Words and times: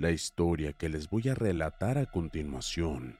La 0.00 0.10
historia 0.10 0.72
que 0.72 0.88
les 0.88 1.10
voy 1.10 1.28
a 1.28 1.34
relatar 1.34 1.98
a 1.98 2.06
continuación 2.06 3.18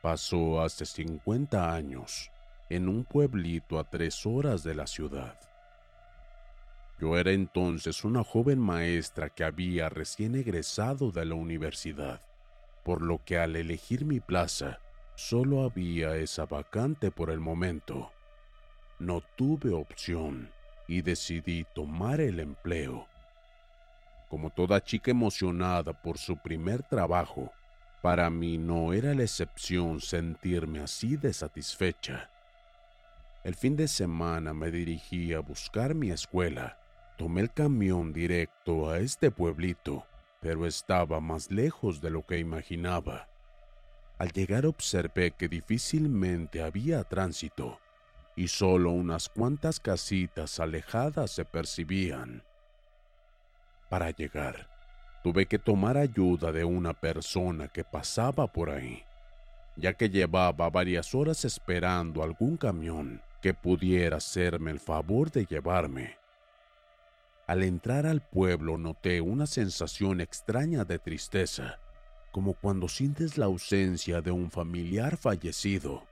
pasó 0.00 0.62
hace 0.62 0.86
50 0.86 1.74
años 1.74 2.30
en 2.70 2.88
un 2.88 3.04
pueblito 3.04 3.78
a 3.78 3.90
tres 3.90 4.24
horas 4.24 4.64
de 4.64 4.74
la 4.74 4.86
ciudad. 4.86 5.38
Yo 6.98 7.18
era 7.18 7.32
entonces 7.32 8.04
una 8.04 8.24
joven 8.24 8.58
maestra 8.58 9.28
que 9.28 9.44
había 9.44 9.90
recién 9.90 10.34
egresado 10.34 11.10
de 11.10 11.26
la 11.26 11.34
universidad, 11.34 12.22
por 12.86 13.02
lo 13.02 13.22
que 13.22 13.36
al 13.36 13.54
elegir 13.54 14.06
mi 14.06 14.20
plaza 14.20 14.78
solo 15.16 15.62
había 15.62 16.16
esa 16.16 16.46
vacante 16.46 17.10
por 17.10 17.28
el 17.28 17.40
momento. 17.40 18.12
No 18.98 19.20
tuve 19.36 19.74
opción 19.74 20.50
y 20.88 21.02
decidí 21.02 21.66
tomar 21.74 22.22
el 22.22 22.40
empleo. 22.40 23.08
Como 24.34 24.50
toda 24.50 24.82
chica 24.82 25.12
emocionada 25.12 25.92
por 25.92 26.18
su 26.18 26.36
primer 26.36 26.82
trabajo, 26.82 27.52
para 28.02 28.28
mí 28.30 28.58
no 28.58 28.92
era 28.92 29.14
la 29.14 29.22
excepción 29.22 30.00
sentirme 30.00 30.80
así 30.80 31.16
de 31.16 31.32
satisfecha. 31.32 32.28
El 33.44 33.54
fin 33.54 33.76
de 33.76 33.86
semana 33.86 34.52
me 34.52 34.72
dirigí 34.72 35.32
a 35.34 35.38
buscar 35.38 35.94
mi 35.94 36.10
escuela. 36.10 36.80
Tomé 37.16 37.42
el 37.42 37.52
camión 37.52 38.12
directo 38.12 38.90
a 38.90 38.98
este 38.98 39.30
pueblito, 39.30 40.04
pero 40.40 40.66
estaba 40.66 41.20
más 41.20 41.52
lejos 41.52 42.00
de 42.00 42.10
lo 42.10 42.26
que 42.26 42.40
imaginaba. 42.40 43.28
Al 44.18 44.32
llegar 44.32 44.66
observé 44.66 45.30
que 45.30 45.46
difícilmente 45.46 46.60
había 46.60 47.04
tránsito 47.04 47.78
y 48.34 48.48
solo 48.48 48.90
unas 48.90 49.28
cuantas 49.28 49.78
casitas 49.78 50.58
alejadas 50.58 51.30
se 51.30 51.44
percibían. 51.44 52.42
Para 53.94 54.10
llegar, 54.10 54.66
tuve 55.22 55.46
que 55.46 55.56
tomar 55.56 55.96
ayuda 55.96 56.50
de 56.50 56.64
una 56.64 56.94
persona 56.94 57.68
que 57.68 57.84
pasaba 57.84 58.48
por 58.48 58.68
ahí, 58.70 59.04
ya 59.76 59.92
que 59.92 60.10
llevaba 60.10 60.68
varias 60.68 61.14
horas 61.14 61.44
esperando 61.44 62.24
algún 62.24 62.56
camión 62.56 63.22
que 63.40 63.54
pudiera 63.54 64.16
hacerme 64.16 64.72
el 64.72 64.80
favor 64.80 65.30
de 65.30 65.46
llevarme. 65.46 66.16
Al 67.46 67.62
entrar 67.62 68.04
al 68.04 68.20
pueblo 68.20 68.78
noté 68.78 69.20
una 69.20 69.46
sensación 69.46 70.20
extraña 70.20 70.84
de 70.84 70.98
tristeza, 70.98 71.78
como 72.32 72.54
cuando 72.54 72.88
sientes 72.88 73.38
la 73.38 73.46
ausencia 73.46 74.20
de 74.20 74.32
un 74.32 74.50
familiar 74.50 75.16
fallecido. 75.16 76.02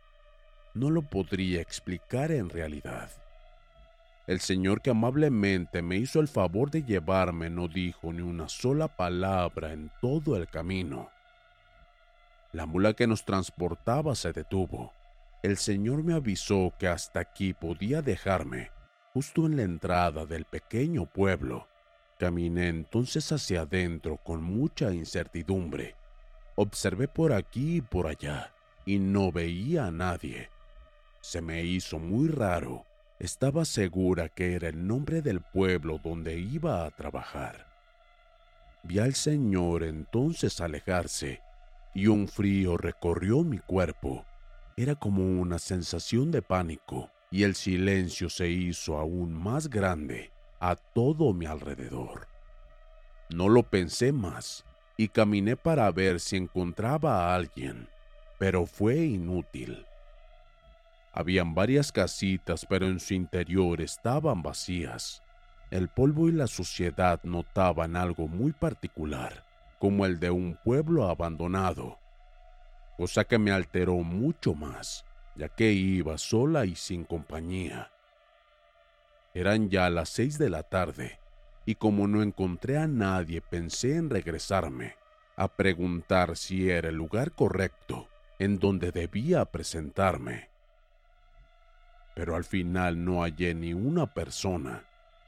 No 0.72 0.88
lo 0.88 1.02
podría 1.02 1.60
explicar 1.60 2.30
en 2.30 2.48
realidad. 2.48 3.10
El 4.26 4.38
señor 4.40 4.82
que 4.82 4.90
amablemente 4.90 5.82
me 5.82 5.96
hizo 5.96 6.20
el 6.20 6.28
favor 6.28 6.70
de 6.70 6.84
llevarme 6.84 7.50
no 7.50 7.66
dijo 7.66 8.12
ni 8.12 8.22
una 8.22 8.48
sola 8.48 8.86
palabra 8.86 9.72
en 9.72 9.90
todo 10.00 10.36
el 10.36 10.46
camino. 10.46 11.10
La 12.52 12.66
mula 12.66 12.92
que 12.94 13.06
nos 13.06 13.24
transportaba 13.24 14.14
se 14.14 14.32
detuvo. 14.32 14.92
El 15.42 15.56
señor 15.56 16.04
me 16.04 16.14
avisó 16.14 16.72
que 16.78 16.86
hasta 16.86 17.18
aquí 17.18 17.52
podía 17.52 18.00
dejarme, 18.00 18.70
justo 19.12 19.46
en 19.46 19.56
la 19.56 19.62
entrada 19.62 20.24
del 20.24 20.44
pequeño 20.44 21.06
pueblo. 21.06 21.66
Caminé 22.18 22.68
entonces 22.68 23.32
hacia 23.32 23.62
adentro 23.62 24.18
con 24.18 24.40
mucha 24.40 24.92
incertidumbre. 24.92 25.96
Observé 26.54 27.08
por 27.08 27.32
aquí 27.32 27.78
y 27.78 27.80
por 27.80 28.06
allá 28.06 28.52
y 28.86 29.00
no 29.00 29.32
veía 29.32 29.86
a 29.86 29.90
nadie. 29.90 30.48
Se 31.20 31.40
me 31.40 31.64
hizo 31.64 31.98
muy 31.98 32.28
raro. 32.28 32.84
Estaba 33.22 33.64
segura 33.64 34.28
que 34.28 34.56
era 34.56 34.66
el 34.66 34.84
nombre 34.84 35.22
del 35.22 35.42
pueblo 35.42 36.00
donde 36.02 36.40
iba 36.40 36.84
a 36.84 36.90
trabajar. 36.90 37.68
Vi 38.82 38.98
al 38.98 39.14
señor 39.14 39.84
entonces 39.84 40.60
alejarse 40.60 41.40
y 41.94 42.08
un 42.08 42.26
frío 42.26 42.76
recorrió 42.76 43.44
mi 43.44 43.58
cuerpo. 43.58 44.26
Era 44.76 44.96
como 44.96 45.40
una 45.40 45.60
sensación 45.60 46.32
de 46.32 46.42
pánico 46.42 47.12
y 47.30 47.44
el 47.44 47.54
silencio 47.54 48.28
se 48.28 48.48
hizo 48.48 48.98
aún 48.98 49.32
más 49.32 49.70
grande 49.70 50.32
a 50.58 50.74
todo 50.74 51.32
mi 51.32 51.46
alrededor. 51.46 52.26
No 53.30 53.48
lo 53.48 53.62
pensé 53.62 54.10
más 54.10 54.64
y 54.96 55.06
caminé 55.06 55.54
para 55.54 55.88
ver 55.92 56.18
si 56.18 56.38
encontraba 56.38 57.28
a 57.28 57.36
alguien, 57.36 57.88
pero 58.40 58.66
fue 58.66 58.96
inútil. 58.96 59.86
Habían 61.12 61.54
varias 61.54 61.92
casitas, 61.92 62.64
pero 62.66 62.86
en 62.86 62.98
su 62.98 63.12
interior 63.12 63.82
estaban 63.82 64.42
vacías. 64.42 65.22
El 65.70 65.88
polvo 65.88 66.28
y 66.28 66.32
la 66.32 66.46
suciedad 66.46 67.20
notaban 67.22 67.96
algo 67.96 68.28
muy 68.28 68.52
particular, 68.52 69.44
como 69.78 70.06
el 70.06 70.18
de 70.20 70.30
un 70.30 70.58
pueblo 70.64 71.08
abandonado, 71.08 71.98
cosa 72.96 73.24
que 73.24 73.38
me 73.38 73.52
alteró 73.52 73.96
mucho 73.96 74.54
más, 74.54 75.04
ya 75.36 75.48
que 75.48 75.72
iba 75.72 76.16
sola 76.16 76.64
y 76.64 76.76
sin 76.76 77.04
compañía. 77.04 77.90
Eran 79.34 79.68
ya 79.70 79.90
las 79.90 80.08
seis 80.08 80.38
de 80.38 80.50
la 80.50 80.62
tarde, 80.62 81.18
y 81.66 81.74
como 81.74 82.06
no 82.06 82.22
encontré 82.22 82.78
a 82.78 82.86
nadie 82.86 83.40
pensé 83.40 83.96
en 83.96 84.08
regresarme, 84.08 84.96
a 85.36 85.48
preguntar 85.48 86.36
si 86.36 86.70
era 86.70 86.88
el 86.88 86.96
lugar 86.96 87.32
correcto 87.32 88.08
en 88.38 88.58
donde 88.58 88.92
debía 88.92 89.44
presentarme 89.44 90.51
pero 92.14 92.36
al 92.36 92.44
final 92.44 93.04
no 93.04 93.22
hallé 93.22 93.54
ni 93.54 93.72
una 93.72 94.12
persona. 94.12 94.84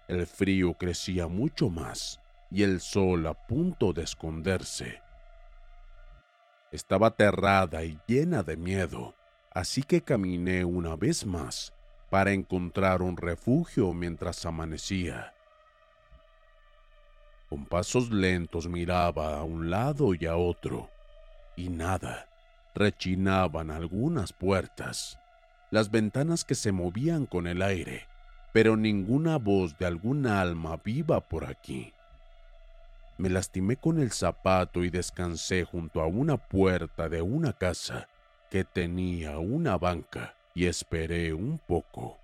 El 0.08 0.26
frío 0.26 0.74
crecía 0.74 1.28
mucho 1.28 1.70
más 1.70 2.20
y 2.50 2.62
el 2.62 2.80
sol 2.80 3.26
a 3.26 3.34
punto 3.34 3.92
de 3.92 4.02
esconderse. 4.02 5.00
Estaba 6.70 7.08
aterrada 7.08 7.84
y 7.84 7.98
llena 8.06 8.42
de 8.42 8.56
miedo, 8.56 9.14
así 9.50 9.82
que 9.82 10.02
caminé 10.02 10.64
una 10.64 10.96
vez 10.96 11.24
más 11.24 11.72
para 12.10 12.32
encontrar 12.32 13.00
un 13.00 13.16
refugio 13.16 13.92
mientras 13.94 14.44
amanecía. 14.44 15.34
Con 17.48 17.64
pasos 17.66 18.10
lentos 18.10 18.68
miraba 18.68 19.38
a 19.38 19.44
un 19.44 19.70
lado 19.70 20.14
y 20.14 20.26
a 20.26 20.36
otro, 20.36 20.90
y 21.56 21.68
nada, 21.68 22.28
rechinaban 22.74 23.70
algunas 23.70 24.32
puertas 24.32 25.18
las 25.74 25.90
ventanas 25.90 26.44
que 26.44 26.54
se 26.54 26.70
movían 26.70 27.26
con 27.26 27.48
el 27.48 27.60
aire, 27.60 28.06
pero 28.52 28.76
ninguna 28.76 29.38
voz 29.38 29.76
de 29.76 29.86
algún 29.86 30.24
alma 30.28 30.76
viva 30.76 31.20
por 31.20 31.46
aquí. 31.46 31.92
Me 33.18 33.28
lastimé 33.28 33.76
con 33.76 33.98
el 33.98 34.12
zapato 34.12 34.84
y 34.84 34.90
descansé 34.90 35.64
junto 35.64 36.00
a 36.00 36.06
una 36.06 36.36
puerta 36.36 37.08
de 37.08 37.22
una 37.22 37.54
casa 37.54 38.08
que 38.52 38.62
tenía 38.62 39.40
una 39.40 39.76
banca 39.76 40.36
y 40.54 40.66
esperé 40.66 41.34
un 41.34 41.58
poco. 41.58 42.18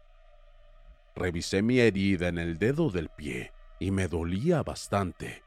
Revisé 1.16 1.60
mi 1.60 1.80
herida 1.80 2.28
en 2.28 2.38
el 2.38 2.56
dedo 2.56 2.88
del 2.88 3.08
pie 3.08 3.50
y 3.80 3.90
me 3.90 4.06
dolía 4.06 4.62
bastante. 4.62 5.42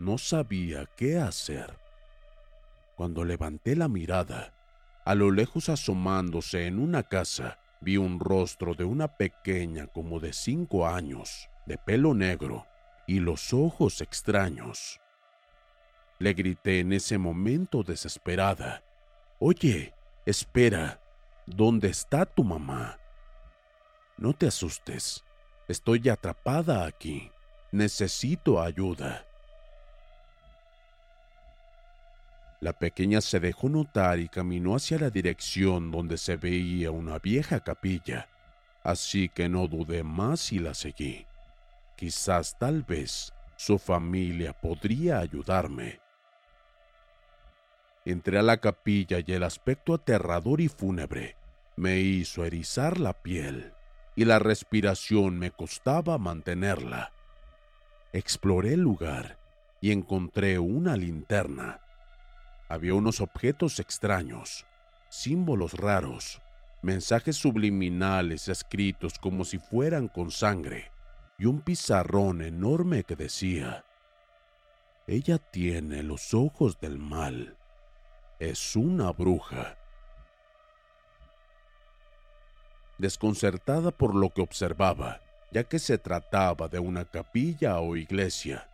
No 0.00 0.18
sabía 0.18 0.86
qué 0.96 1.18
hacer. 1.18 1.78
Cuando 2.96 3.24
levanté 3.24 3.76
la 3.76 3.86
mirada, 3.86 4.57
a 5.08 5.14
lo 5.14 5.30
lejos 5.30 5.70
asomándose 5.70 6.66
en 6.66 6.78
una 6.78 7.02
casa, 7.02 7.58
vi 7.80 7.96
un 7.96 8.20
rostro 8.20 8.74
de 8.74 8.84
una 8.84 9.16
pequeña 9.16 9.86
como 9.86 10.20
de 10.20 10.34
cinco 10.34 10.86
años, 10.86 11.48
de 11.64 11.78
pelo 11.78 12.12
negro, 12.12 12.66
y 13.06 13.20
los 13.20 13.54
ojos 13.54 14.02
extraños. 14.02 15.00
Le 16.18 16.34
grité 16.34 16.80
en 16.80 16.92
ese 16.92 17.16
momento 17.16 17.82
desesperada. 17.82 18.84
Oye, 19.38 19.94
espera, 20.26 21.00
¿dónde 21.46 21.88
está 21.88 22.26
tu 22.26 22.44
mamá? 22.44 22.98
No 24.18 24.34
te 24.34 24.48
asustes, 24.48 25.24
estoy 25.68 26.06
atrapada 26.10 26.84
aquí. 26.84 27.32
Necesito 27.72 28.60
ayuda. 28.60 29.26
La 32.60 32.72
pequeña 32.72 33.20
se 33.20 33.38
dejó 33.38 33.68
notar 33.68 34.18
y 34.18 34.28
caminó 34.28 34.74
hacia 34.74 34.98
la 34.98 35.10
dirección 35.10 35.92
donde 35.92 36.18
se 36.18 36.36
veía 36.36 36.90
una 36.90 37.18
vieja 37.20 37.60
capilla, 37.60 38.28
así 38.82 39.28
que 39.28 39.48
no 39.48 39.68
dudé 39.68 40.02
más 40.02 40.52
y 40.52 40.58
la 40.58 40.74
seguí. 40.74 41.24
Quizás 41.96 42.58
tal 42.58 42.82
vez 42.82 43.32
su 43.56 43.78
familia 43.78 44.52
podría 44.52 45.20
ayudarme. 45.20 46.00
Entré 48.04 48.38
a 48.38 48.42
la 48.42 48.56
capilla 48.56 49.18
y 49.24 49.32
el 49.32 49.44
aspecto 49.44 49.94
aterrador 49.94 50.60
y 50.60 50.68
fúnebre 50.68 51.36
me 51.76 52.00
hizo 52.00 52.44
erizar 52.44 52.98
la 52.98 53.12
piel 53.12 53.72
y 54.16 54.24
la 54.24 54.40
respiración 54.40 55.38
me 55.38 55.52
costaba 55.52 56.18
mantenerla. 56.18 57.12
Exploré 58.12 58.72
el 58.72 58.80
lugar 58.80 59.38
y 59.80 59.92
encontré 59.92 60.58
una 60.58 60.96
linterna 60.96 61.82
había 62.68 62.94
unos 62.94 63.20
objetos 63.20 63.80
extraños, 63.80 64.66
símbolos 65.08 65.72
raros, 65.74 66.40
mensajes 66.82 67.36
subliminales 67.36 68.48
escritos 68.48 69.18
como 69.18 69.44
si 69.44 69.58
fueran 69.58 70.08
con 70.08 70.30
sangre, 70.30 70.92
y 71.38 71.46
un 71.46 71.60
pizarrón 71.60 72.42
enorme 72.42 73.04
que 73.04 73.16
decía, 73.16 73.84
Ella 75.06 75.38
tiene 75.38 76.02
los 76.02 76.34
ojos 76.34 76.78
del 76.80 76.98
mal, 76.98 77.56
es 78.38 78.76
una 78.76 79.12
bruja. 79.12 79.78
Desconcertada 82.98 83.92
por 83.92 84.14
lo 84.14 84.30
que 84.30 84.42
observaba, 84.42 85.20
ya 85.50 85.64
que 85.64 85.78
se 85.78 85.98
trataba 85.98 86.68
de 86.68 86.80
una 86.80 87.04
capilla 87.04 87.78
o 87.78 87.96
iglesia, 87.96 88.68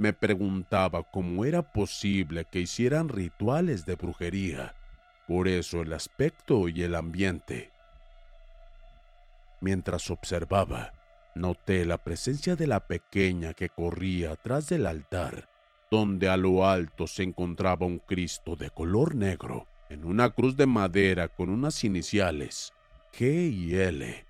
me 0.00 0.14
preguntaba 0.14 1.02
cómo 1.02 1.44
era 1.44 1.60
posible 1.60 2.46
que 2.46 2.60
hicieran 2.60 3.10
rituales 3.10 3.84
de 3.84 3.96
brujería, 3.96 4.74
por 5.28 5.46
eso 5.46 5.82
el 5.82 5.92
aspecto 5.92 6.68
y 6.70 6.82
el 6.82 6.94
ambiente. 6.94 7.70
Mientras 9.60 10.10
observaba, 10.10 10.94
noté 11.34 11.84
la 11.84 11.98
presencia 11.98 12.56
de 12.56 12.66
la 12.66 12.86
pequeña 12.86 13.52
que 13.52 13.68
corría 13.68 14.32
atrás 14.32 14.70
del 14.70 14.86
altar, 14.86 15.50
donde 15.90 16.30
a 16.30 16.38
lo 16.38 16.66
alto 16.66 17.06
se 17.06 17.22
encontraba 17.22 17.84
un 17.84 17.98
Cristo 17.98 18.56
de 18.56 18.70
color 18.70 19.14
negro, 19.14 19.66
en 19.90 20.06
una 20.06 20.30
cruz 20.30 20.56
de 20.56 20.64
madera 20.64 21.28
con 21.28 21.50
unas 21.50 21.84
iniciales 21.84 22.72
G 23.12 23.52
y 23.52 23.74
L. 23.74 24.29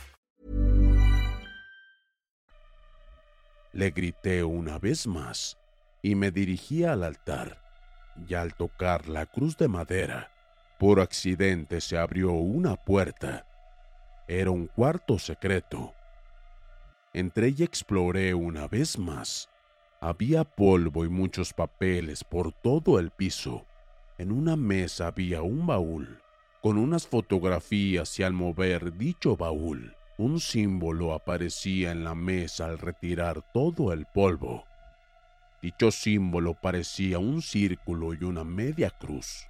Le 3.73 3.91
grité 3.91 4.43
una 4.43 4.79
vez 4.79 5.07
más 5.07 5.57
y 6.01 6.15
me 6.15 6.31
dirigí 6.31 6.83
al 6.83 7.03
altar. 7.03 7.61
Y 8.27 8.33
al 8.33 8.53
tocar 8.55 9.07
la 9.07 9.25
cruz 9.25 9.57
de 9.57 9.67
madera, 9.67 10.31
por 10.77 10.99
accidente 10.99 11.79
se 11.79 11.97
abrió 11.97 12.33
una 12.33 12.75
puerta. 12.75 13.45
Era 14.27 14.51
un 14.51 14.67
cuarto 14.67 15.17
secreto. 15.17 15.93
Entré 17.13 17.53
y 17.57 17.63
exploré 17.63 18.33
una 18.33 18.67
vez 18.67 18.97
más. 18.97 19.49
Había 20.01 20.43
polvo 20.43 21.05
y 21.05 21.09
muchos 21.09 21.53
papeles 21.53 22.23
por 22.23 22.51
todo 22.51 22.99
el 22.99 23.11
piso. 23.11 23.65
En 24.17 24.31
una 24.31 24.55
mesa 24.55 25.07
había 25.07 25.41
un 25.41 25.65
baúl 25.65 26.21
con 26.61 26.77
unas 26.77 27.07
fotografías 27.07 28.19
y 28.19 28.23
al 28.23 28.33
mover 28.33 28.95
dicho 28.95 29.35
baúl, 29.35 29.95
un 30.21 30.39
símbolo 30.39 31.13
aparecía 31.13 31.91
en 31.91 32.03
la 32.03 32.13
mesa 32.13 32.65
al 32.65 32.77
retirar 32.77 33.41
todo 33.53 33.91
el 33.91 34.05
polvo. 34.05 34.65
Dicho 35.63 35.89
símbolo 35.89 36.53
parecía 36.53 37.17
un 37.17 37.41
círculo 37.41 38.13
y 38.13 38.23
una 38.23 38.43
media 38.43 38.91
cruz. 38.91 39.47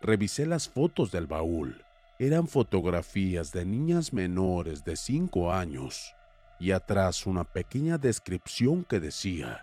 Revisé 0.00 0.44
las 0.46 0.68
fotos 0.68 1.12
del 1.12 1.28
baúl. 1.28 1.84
Eran 2.18 2.48
fotografías 2.48 3.52
de 3.52 3.64
niñas 3.64 4.12
menores 4.12 4.84
de 4.84 4.96
cinco 4.96 5.52
años 5.52 6.14
y 6.58 6.72
atrás 6.72 7.24
una 7.24 7.44
pequeña 7.44 7.96
descripción 7.96 8.84
que 8.84 8.98
decía, 8.98 9.60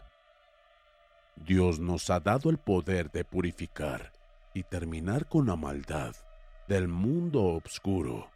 Dios 1.36 1.80
nos 1.80 2.10
ha 2.10 2.22
dado 2.22 2.50
el 2.50 2.58
poder 2.58 3.12
de 3.12 3.26
purificar 3.26 4.14
y 4.54 4.64
terminar 4.64 5.28
con 5.28 5.48
la 5.48 5.58
maldad 5.58 6.16
del 6.70 6.88
mundo 6.88 7.44
oscuro. 7.64 8.30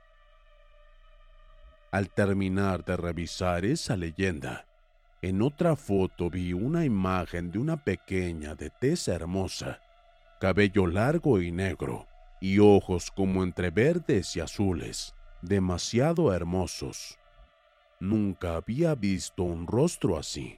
Al 1.93 2.09
terminar 2.09 2.83
de 2.83 2.97
revisar 2.97 3.65
esa 3.65 3.95
leyenda, 3.95 4.65
en 5.21 5.43
otra 5.43 5.75
foto 5.75 6.27
vi 6.27 6.51
una 6.51 6.85
imagen 6.85 7.51
de 7.51 7.59
una 7.59 7.83
pequeña 7.83 8.55
de 8.55 8.71
tez 8.71 9.07
hermosa, 9.07 9.79
cabello 10.41 10.87
largo 10.87 11.39
y 11.39 11.51
negro, 11.51 12.07
y 12.41 12.57
ojos 12.57 13.11
como 13.11 13.43
entre 13.43 13.69
verdes 13.69 14.35
y 14.35 14.39
azules, 14.39 15.13
demasiado 15.43 16.33
hermosos. 16.33 17.19
Nunca 17.99 18.55
había 18.55 18.95
visto 18.95 19.43
un 19.43 19.67
rostro 19.67 20.17
así, 20.17 20.57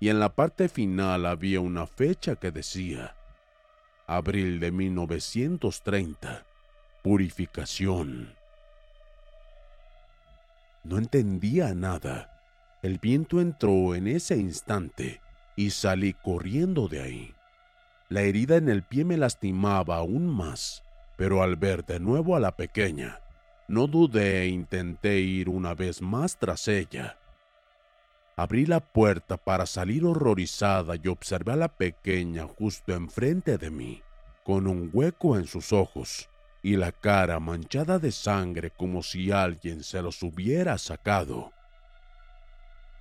y 0.00 0.08
en 0.08 0.18
la 0.18 0.34
parte 0.34 0.68
final 0.68 1.26
había 1.26 1.60
una 1.60 1.86
fecha 1.86 2.34
que 2.34 2.50
decía, 2.50 3.14
abril 4.08 4.58
de 4.58 4.72
1930, 4.72 6.44
purificación. 7.04 8.41
No 10.84 10.98
entendía 10.98 11.74
nada. 11.74 12.42
El 12.82 12.98
viento 12.98 13.40
entró 13.40 13.94
en 13.94 14.08
ese 14.08 14.36
instante 14.36 15.20
y 15.54 15.70
salí 15.70 16.12
corriendo 16.12 16.88
de 16.88 17.00
ahí. 17.00 17.34
La 18.08 18.22
herida 18.22 18.56
en 18.56 18.68
el 18.68 18.82
pie 18.82 19.04
me 19.04 19.16
lastimaba 19.16 19.96
aún 19.96 20.26
más, 20.26 20.82
pero 21.16 21.42
al 21.42 21.56
ver 21.56 21.84
de 21.84 22.00
nuevo 22.00 22.34
a 22.34 22.40
la 22.40 22.56
pequeña, 22.56 23.20
no 23.68 23.86
dudé 23.86 24.42
e 24.42 24.48
intenté 24.48 25.20
ir 25.20 25.48
una 25.48 25.74
vez 25.74 26.02
más 26.02 26.36
tras 26.36 26.66
ella. 26.66 27.16
Abrí 28.34 28.66
la 28.66 28.80
puerta 28.80 29.36
para 29.36 29.66
salir 29.66 30.04
horrorizada 30.04 30.96
y 31.00 31.06
observé 31.06 31.52
a 31.52 31.56
la 31.56 31.68
pequeña 31.68 32.46
justo 32.46 32.92
enfrente 32.92 33.56
de 33.56 33.70
mí, 33.70 34.02
con 34.42 34.66
un 34.66 34.90
hueco 34.92 35.36
en 35.36 35.46
sus 35.46 35.72
ojos 35.72 36.28
y 36.62 36.76
la 36.76 36.92
cara 36.92 37.40
manchada 37.40 37.98
de 37.98 38.12
sangre 38.12 38.70
como 38.70 39.02
si 39.02 39.32
alguien 39.32 39.82
se 39.82 40.00
los 40.00 40.22
hubiera 40.22 40.78
sacado. 40.78 41.52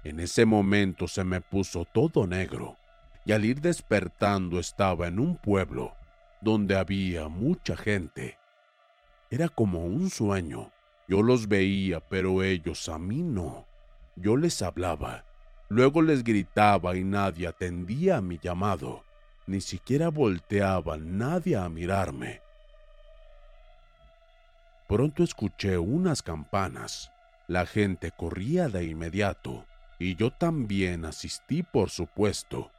En 0.03 0.19
ese 0.19 0.45
momento 0.45 1.07
se 1.07 1.23
me 1.23 1.41
puso 1.41 1.85
todo 1.85 2.25
negro 2.25 2.75
y 3.23 3.33
al 3.33 3.45
ir 3.45 3.61
despertando 3.61 4.59
estaba 4.59 5.07
en 5.07 5.19
un 5.19 5.37
pueblo 5.37 5.95
donde 6.41 6.75
había 6.75 7.27
mucha 7.27 7.77
gente. 7.77 8.39
Era 9.29 9.47
como 9.47 9.85
un 9.85 10.09
sueño. 10.09 10.71
Yo 11.07 11.21
los 11.21 11.47
veía, 11.47 11.99
pero 11.99 12.41
ellos 12.41 12.89
a 12.89 12.97
mí 12.97 13.21
no. 13.21 13.67
Yo 14.15 14.37
les 14.37 14.61
hablaba, 14.61 15.25
luego 15.69 16.01
les 16.01 16.23
gritaba 16.23 16.95
y 16.95 17.03
nadie 17.03 17.47
atendía 17.47 18.17
a 18.17 18.21
mi 18.21 18.39
llamado, 18.39 19.03
ni 19.45 19.61
siquiera 19.61 20.09
volteaba 20.09 20.97
nadie 20.97 21.57
a 21.57 21.69
mirarme. 21.69 22.41
Pronto 24.91 25.23
escuché 25.23 25.77
unas 25.77 26.21
campanas. 26.21 27.13
La 27.47 27.65
gente 27.65 28.11
corría 28.11 28.67
de 28.67 28.83
inmediato 28.83 29.65
y 29.97 30.17
yo 30.17 30.31
también 30.31 31.05
asistí, 31.05 31.63
por 31.63 31.89
supuesto. 31.89 32.71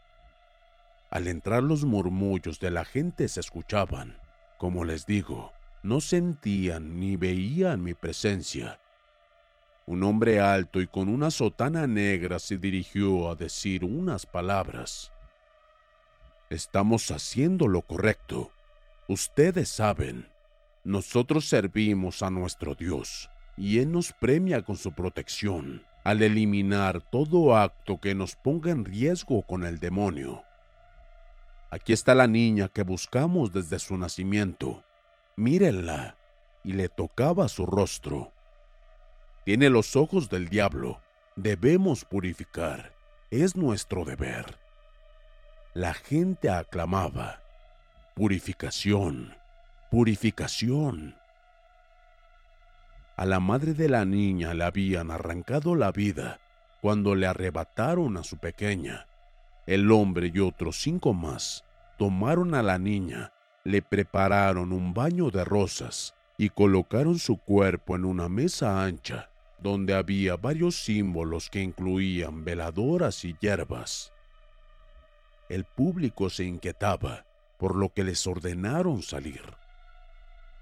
Al 1.09 1.27
entrar 1.27 1.63
los 1.63 1.87
murmullos 1.87 2.61
de 2.61 2.71
la 2.71 2.85
gente 2.85 3.29
se 3.29 3.41
escuchaban. 3.41 4.19
Como 4.59 4.85
les 4.85 5.07
digo, 5.07 5.55
no 5.83 6.03
sentían 6.03 7.01
ni 7.01 7.17
veían 7.17 7.83
mi 7.83 7.95
presencia. 7.95 8.79
Un 9.87 10.03
hombre 10.03 10.39
alto 10.39 10.83
y 10.83 10.89
con 10.89 11.09
una 11.09 11.31
sotana 11.31 11.87
negra 11.87 12.39
se 12.41 12.59
dirigió 12.59 13.31
a 13.31 13.37
decir 13.37 13.87
unas 13.87 14.27
palabras. 14.27 15.11
Estamos 16.51 17.11
haciendo 17.11 17.69
lo 17.69 17.81
correcto. 17.81 18.53
Ustedes 19.09 19.71
saben, 19.71 20.29
nosotros 20.85 21.49
servimos 21.49 22.23
a 22.23 22.31
nuestro 22.31 22.75
Dios 22.75 23.31
y 23.57 23.79
Él 23.79 23.93
nos 23.93 24.13
premia 24.13 24.63
con 24.63 24.77
su 24.77 24.93
protección 24.93 25.85
al 26.05 26.23
eliminar 26.23 27.01
todo 27.01 27.57
acto 27.57 28.01
que 28.01 28.15
nos 28.15 28.35
ponga 28.35 28.71
en 28.71 28.85
riesgo 28.85 29.43
con 29.43 29.65
el 29.65 29.79
demonio. 29.79 30.43
Aquí 31.71 31.93
está 31.93 32.15
la 32.15 32.27
niña 32.27 32.69
que 32.69 32.83
buscamos 32.83 33.53
desde 33.53 33.79
su 33.79 33.97
nacimiento. 33.97 34.85
Mírenla. 35.37 36.17
Y 36.65 36.75
le 36.75 36.89
tocaba 36.89 37.49
su 37.49 37.67
rostro. 37.67 38.31
Tiene 39.45 39.71
los 39.71 39.97
ojos 39.97 40.29
del 40.29 40.49
diablo. 40.49 41.01
Debemos 41.35 42.05
purificar. 42.05 42.93
Es 43.31 43.57
nuestro 43.57 44.05
deber. 44.05 44.59
La 45.75 45.95
gente 45.95 46.51
aclamaba. 46.51 47.43
Purificación. 48.15 49.35
Purificación. 49.93 51.17
A 53.15 53.27
la 53.27 53.41
madre 53.41 53.75
de 53.75 53.91
la 53.91 54.07
niña 54.07 54.55
le 54.55 54.65
habían 54.65 55.11
arrancado 55.11 55.75
la 55.75 55.93
vida 55.93 56.41
cuando 56.81 57.15
le 57.15 57.27
arrebataron 57.27 58.17
a 58.17 58.23
su 58.23 58.39
pequeña. 58.39 59.07
El 59.67 59.93
hombre 59.93 60.33
y 60.33 60.39
otros 60.39 60.81
cinco 60.81 61.13
más 61.13 61.67
tomaron 61.99 62.55
a 62.55 62.63
la 62.63 62.79
niña, 62.79 63.35
le 63.65 63.83
prepararon 63.83 64.73
un 64.73 64.95
baño 64.95 65.31
de 65.31 65.45
rosas 65.45 66.15
y 66.39 66.49
colocaron 66.49 67.19
su 67.19 67.37
cuerpo 67.37 67.95
en 67.95 68.07
una 68.07 68.31
mesa 68.31 68.83
ancha 68.83 69.29
donde 69.59 69.93
había 69.93 70.37
varios 70.37 70.75
símbolos 70.77 71.51
que 71.51 71.61
incluían 71.61 72.47
veladoras 72.47 73.27
y 73.27 73.37
hierbas. 73.39 74.11
El 75.51 75.67
público 75.67 76.31
se 76.31 76.45
inquietaba, 76.45 77.27
por 77.59 77.77
lo 77.77 77.93
que 77.93 78.05
les 78.05 78.27
ordenaron 78.27 79.03
salir. 79.03 79.62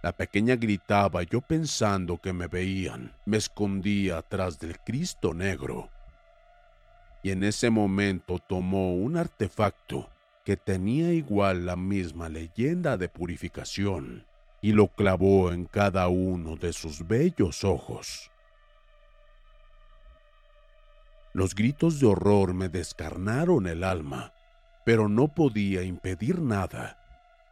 La 0.02 0.12
pequeña 0.12 0.56
gritaba, 0.56 1.22
yo 1.22 1.40
pensando 1.40 2.18
que 2.18 2.32
me 2.32 2.46
veían, 2.46 3.12
me 3.26 3.36
escondía 3.36 4.18
atrás 4.18 4.58
del 4.58 4.78
Cristo 4.80 5.34
negro 5.34 5.90
y 7.22 7.30
en 7.30 7.44
ese 7.44 7.70
momento 7.70 8.38
tomó 8.38 8.94
un 8.94 9.16
artefacto 9.16 10.08
que 10.44 10.56
tenía 10.56 11.12
igual 11.12 11.66
la 11.66 11.76
misma 11.76 12.28
leyenda 12.28 12.96
de 12.96 13.08
purificación 13.08 14.26
y 14.62 14.72
lo 14.72 14.88
clavó 14.88 15.52
en 15.52 15.66
cada 15.66 16.08
uno 16.08 16.56
de 16.56 16.72
sus 16.72 17.06
bellos 17.06 17.64
ojos. 17.64 18.30
Los 21.32 21.54
gritos 21.54 22.00
de 22.00 22.06
horror 22.06 22.54
me 22.54 22.68
descarnaron 22.68 23.66
el 23.66 23.84
alma, 23.84 24.32
pero 24.84 25.08
no 25.08 25.28
podía 25.28 25.82
impedir 25.82 26.40
nada. 26.40 26.99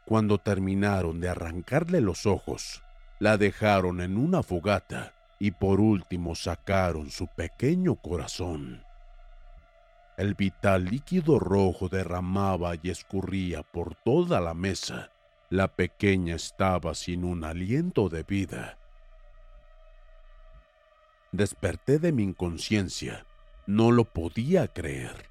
Cuando 0.08 0.38
terminaron 0.38 1.20
de 1.20 1.28
arrancarle 1.28 2.00
los 2.00 2.24
ojos, 2.24 2.82
la 3.18 3.36
dejaron 3.36 4.00
en 4.00 4.16
una 4.16 4.42
fogata 4.42 5.12
y 5.38 5.50
por 5.50 5.80
último 5.80 6.34
sacaron 6.34 7.10
su 7.10 7.26
pequeño 7.26 7.96
corazón. 7.96 8.82
El 10.16 10.32
vital 10.32 10.86
líquido 10.86 11.38
rojo 11.38 11.90
derramaba 11.90 12.72
y 12.82 12.88
escurría 12.88 13.62
por 13.62 13.96
toda 13.96 14.40
la 14.40 14.54
mesa. 14.54 15.10
La 15.50 15.68
pequeña 15.68 16.36
estaba 16.36 16.94
sin 16.94 17.22
un 17.22 17.44
aliento 17.44 18.08
de 18.08 18.22
vida. 18.22 18.78
Desperté 21.32 21.98
de 21.98 22.12
mi 22.12 22.22
inconsciencia. 22.22 23.26
No 23.66 23.90
lo 23.90 24.06
podía 24.06 24.68
creer. 24.68 25.28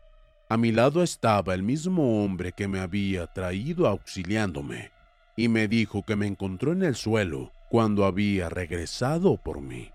A 0.49 0.55
mi 0.55 0.71
lado 0.71 1.03
estaba 1.03 1.53
el 1.53 1.61
mismo 1.61 2.23
hombre 2.23 2.53
que 2.53 2.69
me 2.69 2.79
había 2.79 3.27
traído 3.27 3.85
auxiliándome 3.85 4.91
y 5.35 5.49
me 5.49 5.67
dijo 5.67 6.03
que 6.03 6.15
me 6.15 6.25
encontró 6.25 6.71
en 6.71 6.83
el 6.83 6.95
suelo 6.95 7.51
cuando 7.69 8.05
había 8.05 8.47
regresado 8.47 9.35
por 9.35 9.59
mí. 9.59 9.91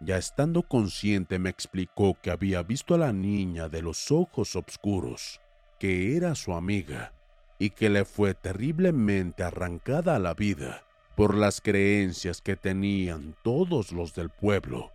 Ya 0.00 0.16
estando 0.16 0.62
consciente 0.62 1.40
me 1.40 1.50
explicó 1.50 2.16
que 2.22 2.30
había 2.30 2.62
visto 2.62 2.94
a 2.94 2.98
la 2.98 3.12
niña 3.12 3.68
de 3.68 3.82
los 3.82 4.12
ojos 4.12 4.54
oscuros, 4.54 5.40
que 5.80 6.16
era 6.16 6.36
su 6.36 6.52
amiga, 6.52 7.12
y 7.58 7.70
que 7.70 7.90
le 7.90 8.04
fue 8.04 8.34
terriblemente 8.34 9.42
arrancada 9.42 10.14
a 10.14 10.20
la 10.20 10.34
vida 10.34 10.84
por 11.16 11.34
las 11.34 11.60
creencias 11.60 12.40
que 12.40 12.54
tenían 12.54 13.34
todos 13.42 13.90
los 13.90 14.14
del 14.14 14.30
pueblo, 14.30 14.92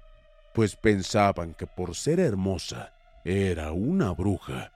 pues 0.54 0.78
pensaban 0.78 1.54
que 1.54 1.68
por 1.68 1.96
ser 1.96 2.22
hermosa 2.22 2.93
era 3.24 3.72
una 3.72 4.12
bruja. 4.12 4.72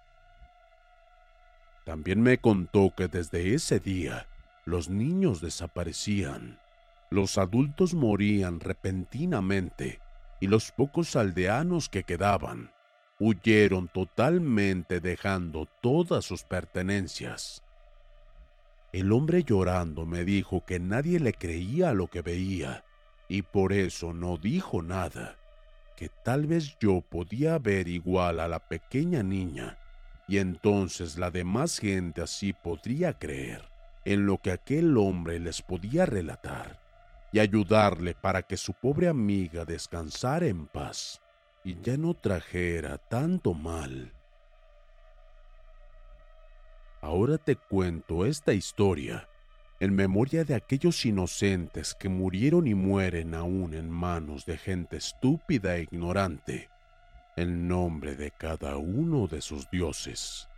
También 1.86 2.22
me 2.22 2.38
contó 2.38 2.94
que 2.96 3.08
desde 3.08 3.54
ese 3.54 3.80
día 3.80 4.28
los 4.66 4.90
niños 4.90 5.42
desaparecían, 5.42 6.60
los 7.10 7.38
adultos 7.38 7.94
morían 7.94 8.60
repentinamente 8.60 10.00
y 10.40 10.48
los 10.48 10.72
pocos 10.72 11.16
aldeanos 11.16 11.90
que 11.90 12.04
quedaban 12.04 12.72
huyeron 13.20 13.88
totalmente 13.88 15.00
dejando 15.00 15.68
todas 15.82 16.26
sus 16.26 16.44
pertenencias. 16.44 17.64
El 18.94 19.12
hombre 19.12 19.44
llorando 19.44 20.06
me 20.06 20.24
dijo 20.24 20.64
que 20.66 20.80
nadie 20.80 21.20
le 21.20 21.34
creía 21.34 21.94
lo 21.94 22.08
que 22.08 22.22
veía 22.22 22.86
y 23.28 23.42
por 23.42 23.74
eso 23.74 24.14
no 24.14 24.38
dijo 24.38 24.82
nada, 24.82 25.38
que 25.98 26.10
tal 26.24 26.46
vez 26.46 26.78
yo 26.80 27.02
podía 27.02 27.58
ver 27.58 27.88
igual 27.88 28.40
a 28.40 28.48
la 28.48 28.60
pequeña 28.60 29.24
niña 29.24 29.80
y 30.28 30.38
entonces 30.38 31.18
la 31.18 31.32
demás 31.32 31.80
gente 31.80 32.22
así 32.22 32.54
podría 32.54 33.18
creer 33.18 33.64
en 34.06 34.28
lo 34.28 34.38
que 34.38 34.52
aquel 34.52 34.96
hombre 34.96 35.40
les 35.40 35.62
podía 35.62 36.06
relatar 36.06 36.80
y 37.34 37.40
ayudarle 37.40 38.14
para 38.14 38.44
que 38.44 38.58
su 38.58 38.74
pobre 38.74 39.08
amiga 39.08 39.66
descansara 39.66 40.46
en 40.46 40.68
paz 40.68 41.20
y 41.64 41.76
ya 41.82 41.98
no 41.98 42.14
trajera 42.14 43.00
tanto 43.00 43.54
mal. 43.54 44.14
Ahora 47.02 47.38
te 47.38 47.56
cuento 47.56 48.26
esta 48.26 48.54
historia 48.54 49.28
en 49.80 49.94
memoria 49.94 50.44
de 50.44 50.56
aquellos 50.56 51.06
inocentes 51.06 51.94
que 51.94 52.10
murieron 52.10 52.68
y 52.68 52.74
mueren 52.74 53.36
aún 53.36 53.74
en 53.74 53.90
manos 53.90 54.46
de 54.46 54.58
gente 54.58 54.98
estúpida 54.98 55.78
e 55.78 55.84
ignorante, 55.84 56.70
en 57.36 57.68
nombre 57.68 58.16
de 58.16 58.32
cada 58.32 58.78
uno 58.78 59.28
de 59.28 59.42
sus 59.42 59.70
dioses. 59.70 60.50